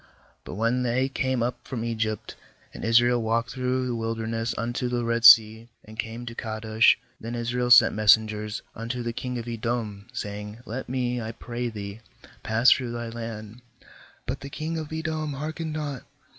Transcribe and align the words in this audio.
16But 0.47 0.55
when 0.55 0.81
they 0.81 1.07
came 1.09 1.43
up 1.43 1.59
from 1.67 1.85
Egypt, 1.85 2.35
and 2.73 2.83
Israel 2.83 3.21
walked 3.21 3.51
through 3.51 3.85
the 3.85 3.93
wilder 3.93 4.25
ness 4.25 4.55
unto 4.57 4.87
the 4.89 5.03
Red 5.05 5.23
Sea, 5.23 5.69
and 5.85 5.99
came 5.99 6.25
to 6.25 6.33
Kadesh; 6.33 6.97
17then 7.21 7.35
Israel 7.35 7.69
sent 7.69 7.93
messengers 7.93 8.63
unto 8.75 9.03
the 9.03 9.13
king 9.13 9.37
of 9.37 9.47
Edom, 9.47 10.07
saying: 10.11 10.57
Let 10.65 10.89
me, 10.89 11.21
I 11.21 11.31
pray 11.31 11.69
thee, 11.69 11.99
pass 12.41 12.71
through 12.71 12.93
thy 12.93 13.09
land; 13.09 13.61
but 14.25 14.39
the 14.39 14.49
king 14.49 14.75
of 14.79 14.91
Edom 14.91 15.33
heark 15.33 15.57
ened 15.57 15.73
not. 15.73 16.01